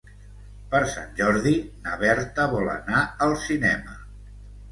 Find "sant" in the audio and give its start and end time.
0.93-1.11